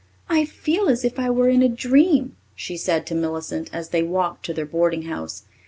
"I 0.27 0.45
feel 0.45 0.89
as 0.89 1.05
if 1.05 1.19
I 1.19 1.29
were 1.29 1.47
in 1.47 1.61
a 1.61 1.69
dream," 1.69 2.35
she 2.55 2.75
said 2.75 3.05
to 3.05 3.13
Millicent 3.13 3.69
as 3.71 3.89
they 3.89 4.01
walked 4.01 4.43
to 4.45 4.53
their 4.55 4.65
boarding 4.65 5.03
house. 5.03 5.43